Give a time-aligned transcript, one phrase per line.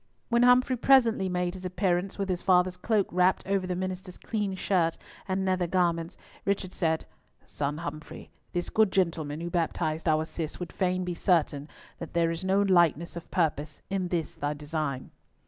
[0.29, 4.55] When Humfrey presently made his appearance with his father's cloak wrapped over the minister's clean
[4.55, 7.05] shirt and nether garments, Richard said,
[7.45, 11.69] "Son Humfrey, this good gentleman who baptized our Cis would fain be certain
[11.99, 15.11] that there is no lightness of purpose in this thy design."